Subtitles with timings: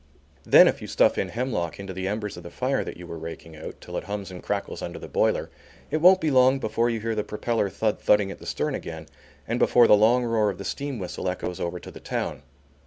[0.45, 3.19] Then, if you stuff in hemlock into the embers of the fire that you were
[3.19, 5.51] raking out, till it hums and crackles under the boiler,
[5.91, 9.05] it won't be long before you hear the propeller thud thudding at the stern again,
[9.47, 12.41] and before the long roar of the steam whistle echoes over to the town.